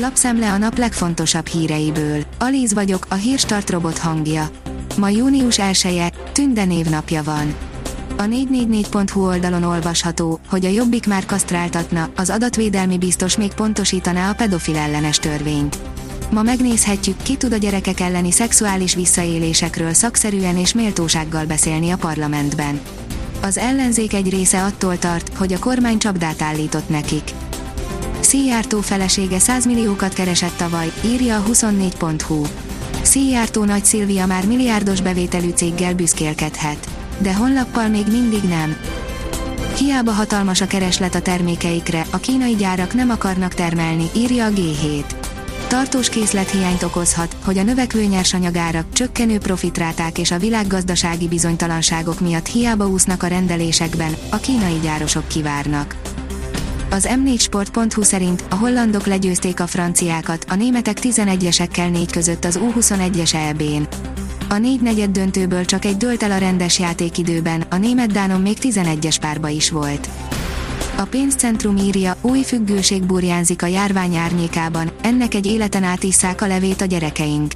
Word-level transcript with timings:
Lapszemle 0.00 0.52
a 0.52 0.58
nap 0.58 0.78
legfontosabb 0.78 1.46
híreiből. 1.46 2.22
Alíz 2.38 2.74
vagyok, 2.74 3.06
a 3.08 3.14
hírstart 3.14 3.70
robot 3.70 3.98
hangja. 3.98 4.50
Ma 4.96 5.08
június 5.08 5.58
1 5.58 5.84
-e, 5.84 6.12
Tünde 6.32 6.64
névnapja 6.64 7.22
van. 7.22 7.54
A 8.16 8.22
444.hu 8.22 9.26
oldalon 9.26 9.62
olvasható, 9.62 10.40
hogy 10.48 10.64
a 10.64 10.68
Jobbik 10.68 11.06
már 11.06 11.26
kasztráltatna, 11.26 12.08
az 12.16 12.30
adatvédelmi 12.30 12.98
biztos 12.98 13.36
még 13.36 13.54
pontosítaná 13.54 14.30
a 14.30 14.34
pedofil 14.34 14.76
ellenes 14.76 15.18
törvényt. 15.18 15.78
Ma 16.30 16.42
megnézhetjük, 16.42 17.22
ki 17.22 17.36
tud 17.36 17.52
a 17.52 17.56
gyerekek 17.56 18.00
elleni 18.00 18.30
szexuális 18.30 18.94
visszaélésekről 18.94 19.92
szakszerűen 19.92 20.56
és 20.56 20.72
méltósággal 20.74 21.44
beszélni 21.44 21.90
a 21.90 21.96
parlamentben. 21.96 22.80
Az 23.42 23.58
ellenzék 23.58 24.12
egy 24.14 24.30
része 24.30 24.62
attól 24.62 24.98
tart, 24.98 25.36
hogy 25.36 25.52
a 25.52 25.58
kormány 25.58 25.98
csapdát 25.98 26.42
állított 26.42 26.88
nekik. 26.88 27.32
Szijjártó 28.28 28.80
felesége 28.80 29.38
100 29.38 29.66
milliókat 29.66 30.12
keresett 30.12 30.56
tavaly, 30.56 30.92
írja 31.04 31.36
a 31.36 31.42
24.hu. 31.42 32.42
Szijjártó 33.02 33.64
Nagy 33.64 33.84
Szilvia 33.84 34.26
már 34.26 34.46
milliárdos 34.46 35.00
bevételű 35.00 35.50
céggel 35.50 35.94
büszkélkedhet. 35.94 36.88
De 37.18 37.34
honlappal 37.34 37.88
még 37.88 38.06
mindig 38.10 38.42
nem. 38.42 38.76
Hiába 39.78 40.12
hatalmas 40.12 40.60
a 40.60 40.66
kereslet 40.66 41.14
a 41.14 41.20
termékeikre, 41.20 42.06
a 42.10 42.16
kínai 42.16 42.54
gyárak 42.54 42.94
nem 42.94 43.10
akarnak 43.10 43.54
termelni, 43.54 44.10
írja 44.14 44.44
a 44.44 44.50
G7 44.50 45.04
tartós 45.68 46.08
készlethiányt 46.08 46.82
okozhat, 46.82 47.36
hogy 47.44 47.58
a 47.58 47.62
növekvő 47.62 48.04
nyersanyagárak, 48.04 48.92
csökkenő 48.92 49.38
profitráták 49.38 50.18
és 50.18 50.30
a 50.30 50.38
világgazdasági 50.38 51.28
bizonytalanságok 51.28 52.20
miatt 52.20 52.46
hiába 52.46 52.88
úsznak 52.88 53.22
a 53.22 53.26
rendelésekben, 53.26 54.16
a 54.30 54.36
kínai 54.36 54.78
gyárosok 54.82 55.28
kivárnak. 55.28 55.96
Az 56.90 57.08
m4sport.hu 57.10 58.02
szerint 58.02 58.44
a 58.50 58.54
hollandok 58.54 59.06
legyőzték 59.06 59.60
a 59.60 59.66
franciákat, 59.66 60.44
a 60.48 60.54
németek 60.54 60.98
11-esekkel 61.00 61.90
4 61.90 62.10
között 62.10 62.44
az 62.44 62.60
U21-es 62.62 63.34
EB-n. 63.34 63.88
A 64.48 64.58
négy 64.58 64.80
negyed 64.80 65.10
döntőből 65.10 65.64
csak 65.64 65.84
egy 65.84 65.96
dölt 65.96 66.22
el 66.22 66.30
a 66.30 66.38
rendes 66.38 66.78
játékidőben, 66.78 67.60
a 67.70 67.76
német 67.76 68.12
Dánon 68.12 68.40
még 68.40 68.56
11-es 68.60 69.16
párba 69.20 69.48
is 69.48 69.70
volt. 69.70 70.08
A 70.96 71.02
pénzcentrum 71.02 71.76
írja, 71.76 72.16
új 72.20 72.42
függőség 72.42 73.02
burjánzik 73.02 73.62
a 73.62 73.66
járvány 73.66 74.16
árnyékában, 74.16 74.90
ennek 75.02 75.34
egy 75.34 75.46
életen 75.46 75.82
át 75.82 76.02
isszák 76.02 76.42
a 76.42 76.46
levét 76.46 76.80
a 76.80 76.84
gyerekeink. 76.84 77.52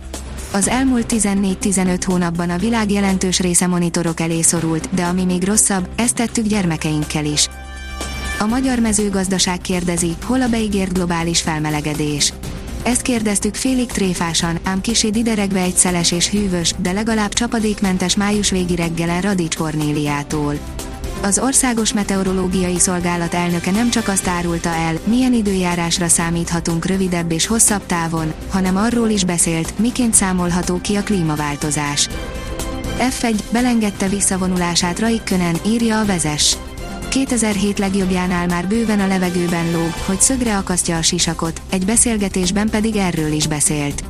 Az 0.53 0.69
elmúlt 0.69 1.07
14-15 1.09 2.01
hónapban 2.07 2.51
a 2.51 2.59
világ 2.59 2.91
jelentős 2.91 3.41
része 3.41 3.67
monitorok 3.67 4.21
elé 4.21 4.43
szorult, 4.43 4.95
de 4.95 5.05
ami 5.05 5.25
még 5.25 5.45
rosszabb, 5.45 5.89
ezt 5.97 6.15
tettük 6.15 6.47
gyermekeinkkel 6.47 7.25
is. 7.25 7.49
A 8.43 8.47
magyar 8.47 8.79
mezőgazdaság 8.79 9.59
kérdezi, 9.59 10.17
hol 10.25 10.43
a 10.43 10.49
beígért 10.49 10.93
globális 10.93 11.41
felmelegedés. 11.41 12.33
Ezt 12.83 13.03
kérdeztük 13.03 13.55
félig 13.55 13.87
tréfásan, 13.87 14.59
ám 14.65 14.81
kisé 14.81 15.11
dideregve 15.11 15.61
egy 15.61 15.77
szeles 15.77 16.13
és 16.13 16.31
hűvös, 16.31 16.75
de 16.79 16.93
legalább 16.93 17.33
csapadékmentes 17.33 18.17
május 18.17 18.51
végi 18.51 18.77
reggelen 18.77 19.21
Radics 19.21 19.57
Kornéliától. 19.57 20.55
Az 21.23 21.39
Országos 21.39 21.93
Meteorológiai 21.93 22.79
Szolgálat 22.79 23.35
elnöke 23.35 23.71
nem 23.71 23.91
csak 23.91 24.09
azt 24.09 24.29
árulta 24.29 24.69
el, 24.69 24.99
milyen 25.05 25.33
időjárásra 25.33 26.09
számíthatunk 26.09 26.85
rövidebb 26.85 27.33
és 27.33 27.47
hosszabb 27.47 27.87
távon, 27.87 28.33
hanem 28.51 28.77
arról 28.77 29.09
is 29.09 29.25
beszélt, 29.25 29.79
miként 29.79 30.15
számolható 30.15 30.81
ki 30.81 30.97
a 30.97 31.03
klímaváltozás. 31.03 32.09
F1 32.99 33.39
belengedte 33.53 34.09
visszavonulását 34.09 34.99
Raikkönen, 34.99 35.57
írja 35.67 36.01
a 36.01 36.05
vezes. 36.05 36.57
2007 37.13 37.79
legjobbjánál 37.79 38.47
már 38.47 38.69
bőven 38.69 39.01
a 39.01 39.07
levegőben 39.07 39.73
lóg, 39.73 39.93
hogy 40.07 40.21
szögre 40.21 40.57
akasztja 40.57 40.97
a 40.97 41.03
sisakot, 41.03 41.63
egy 41.71 41.85
beszélgetésben 41.85 42.69
pedig 42.71 42.97
erről 42.97 43.33
is 43.33 43.47
beszélt. 43.47 44.05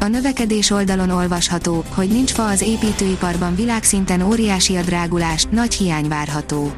A 0.00 0.06
növekedés 0.06 0.70
oldalon 0.70 1.10
olvasható, 1.10 1.84
hogy 1.94 2.08
nincs 2.08 2.30
fa 2.30 2.46
az 2.46 2.62
építőiparban 2.62 3.54
világszinten 3.54 4.22
óriási 4.22 4.76
a 4.76 4.82
drágulás, 4.82 5.46
nagy 5.50 5.74
hiány 5.74 6.08
várható. 6.08 6.72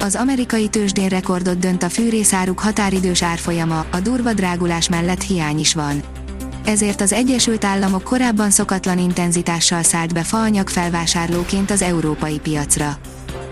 Az 0.00 0.14
amerikai 0.14 0.68
tőzsdén 0.68 1.08
rekordot 1.08 1.58
dönt 1.58 1.82
a 1.82 1.88
fűrészáruk 1.88 2.58
határidős 2.58 3.22
árfolyama, 3.22 3.86
a 3.90 4.00
durva 4.00 4.32
drágulás 4.32 4.88
mellett 4.88 5.22
hiány 5.22 5.58
is 5.58 5.74
van. 5.74 6.02
Ezért 6.64 7.00
az 7.00 7.12
Egyesült 7.12 7.64
Államok 7.64 8.02
korábban 8.02 8.50
szokatlan 8.50 8.98
intenzitással 8.98 9.82
szállt 9.82 10.12
be 10.12 10.22
faanyag 10.22 10.68
felvásárlóként 10.68 11.70
az 11.70 11.82
európai 11.82 12.38
piacra. 12.38 12.98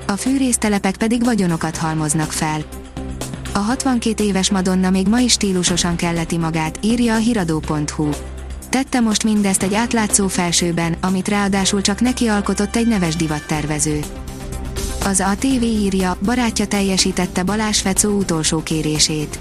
A 0.06 0.16
fűrésztelepek 0.16 0.96
pedig 0.96 1.24
vagyonokat 1.24 1.76
halmoznak 1.76 2.32
fel. 2.32 2.64
A 3.52 3.58
62 3.58 4.24
éves 4.24 4.50
Madonna 4.50 4.90
még 4.90 5.08
ma 5.08 5.18
is 5.20 5.32
stílusosan 5.32 5.96
kelleti 5.96 6.36
magát, 6.36 6.78
írja 6.82 7.14
a 7.14 7.18
hiradó.hu. 7.18 8.08
Tette 8.68 9.00
most 9.00 9.24
mindezt 9.24 9.62
egy 9.62 9.74
átlátszó 9.74 10.28
felsőben, 10.28 10.96
amit 11.00 11.28
ráadásul 11.28 11.80
csak 11.80 12.00
neki 12.00 12.26
alkotott 12.26 12.76
egy 12.76 12.86
neves 12.86 13.16
divattervező. 13.16 14.00
Az 15.04 15.20
ATV 15.20 15.62
írja, 15.62 16.16
barátja 16.24 16.66
teljesítette 16.66 17.42
Balázs 17.42 17.80
Fecó 17.80 18.10
utolsó 18.10 18.62
kérését. 18.62 19.38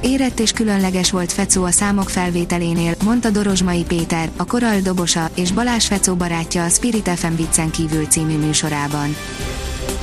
Érett 0.00 0.40
és 0.40 0.52
különleges 0.52 1.10
volt 1.10 1.32
Fecó 1.32 1.64
a 1.64 1.70
számok 1.70 2.10
felvételénél, 2.10 2.94
mondta 3.04 3.30
Dorozsmai 3.30 3.84
Péter, 3.84 4.30
a 4.36 4.44
koral 4.44 4.80
dobosa 4.80 5.30
és 5.34 5.52
Balázs 5.52 5.86
Fecó 5.86 6.14
barátja 6.14 6.64
a 6.64 6.68
Spirit 6.68 7.08
FM 7.08 7.36
viccen 7.36 7.70
kívül 7.70 8.04
című 8.04 8.36
műsorában. 8.38 9.16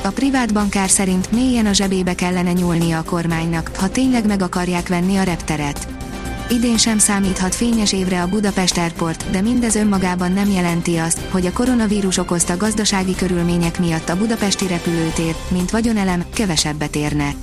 A 0.04 0.10
privát 0.10 0.54
bankár 0.54 0.90
szerint 0.90 1.32
mélyen 1.32 1.66
a 1.66 1.74
zsebébe 1.74 2.14
kellene 2.16 2.52
nyúlnia 2.52 2.98
a 2.98 3.04
kormánynak, 3.04 3.72
ha 3.76 3.90
tényleg 3.90 4.26
meg 4.26 4.42
akarják 4.42 4.88
venni 4.88 5.18
a 5.18 5.24
repteret 5.24 5.88
idén 6.54 6.78
sem 6.78 6.98
számíthat 6.98 7.56
fényes 7.56 7.94
évre 7.94 8.22
a 8.22 8.28
Budapest 8.28 8.78
Airport, 8.78 9.30
de 9.32 9.42
mindez 9.42 9.76
önmagában 9.76 10.32
nem 10.32 10.50
jelenti 10.52 10.98
azt, 10.98 11.20
hogy 11.32 11.46
a 11.46 11.52
koronavírus 11.52 12.18
okozta 12.18 12.58
gazdasági 12.58 13.16
körülmények 13.16 13.80
miatt 13.80 14.10
a 14.10 14.18
budapesti 14.18 14.68
repülőtér, 14.68 15.36
mint 15.52 15.72
vagyonelem, 15.72 16.24
kevesebbet 16.34 16.96
érne. 16.96 17.34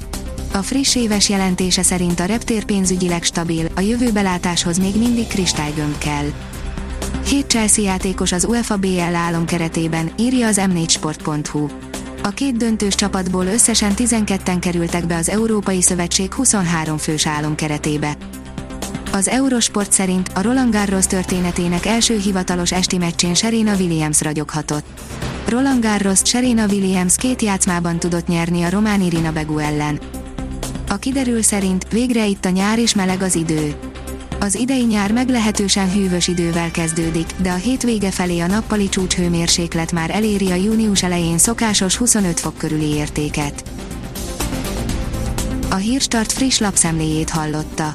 A 0.53 0.62
friss 0.62 0.97
éves 0.97 1.28
jelentése 1.28 1.82
szerint 1.82 2.21
a 2.21 2.25
reptér 2.25 2.65
pénzügyileg 2.65 3.22
stabil, 3.22 3.66
a 3.75 3.81
jövőbelátáshoz 3.81 4.78
még 4.78 4.97
mindig 4.97 5.27
kristálygömb 5.27 5.98
kell. 5.98 6.27
Hét 7.27 7.48
Chelsea 7.48 7.84
játékos 7.84 8.32
az 8.32 8.44
UEFA 8.44 8.77
BL 8.77 9.15
álom 9.15 9.44
keretében, 9.44 10.10
írja 10.19 10.47
az 10.47 10.60
m4sport.hu. 10.60 11.90
A 12.22 12.28
két 12.28 12.56
döntős 12.56 12.94
csapatból 12.94 13.47
összesen 13.47 13.92
12-en 13.97 14.56
kerültek 14.60 15.06
be 15.06 15.16
az 15.16 15.28
Európai 15.28 15.82
Szövetség 15.82 16.34
23 16.34 16.97
fős 16.97 17.26
álom 17.26 17.54
keretébe. 17.54 18.16
Az 19.12 19.28
Eurosport 19.28 19.92
szerint 19.92 20.30
a 20.34 20.42
Roland 20.42 20.72
Garros 20.72 21.06
történetének 21.06 21.86
első 21.86 22.19
hivatalos 22.19 22.72
esti 22.72 22.98
meccsén 22.98 23.34
Serena 23.34 23.76
Williams 23.76 24.20
ragyoghatott. 24.20 24.86
Roland 25.48 25.82
Garros 25.82 26.20
Serena 26.25 26.66
Williams 26.66 27.16
két 27.16 27.42
játszmában 27.42 27.98
tudott 27.98 28.26
nyerni 28.26 28.62
a 28.62 28.70
román 28.70 29.00
Irina 29.00 29.32
Begu 29.32 29.59
ellen. 29.59 30.00
A 30.88 30.97
kiderül 30.97 31.42
szerint 31.42 31.86
végre 31.91 32.26
itt 32.26 32.44
a 32.44 32.50
nyár 32.50 32.78
és 32.78 32.94
meleg 32.94 33.22
az 33.22 33.34
idő. 33.34 33.75
Az 34.43 34.55
idei 34.55 34.84
nyár 34.84 35.12
meglehetősen 35.12 35.93
hűvös 35.93 36.28
idővel 36.28 36.71
kezdődik, 36.71 37.27
de 37.43 37.51
a 37.51 37.55
hétvége 37.55 38.11
felé 38.11 38.39
a 38.41 38.47
nappali 38.47 38.89
csúcshőmérséklet 38.89 39.93
már 39.93 40.11
eléri 40.11 40.51
a 40.51 40.55
június 40.55 41.03
elején 41.03 41.39
szokásos 41.39 41.97
25 41.97 42.41
fok 42.41 42.56
körüli 42.56 42.95
értéket. 42.95 43.62
A 45.71 45.75
Hírstart 45.75 46.33
friss 46.33 46.59
lapszemléjét 46.59 47.31
hallotta. 47.31 47.95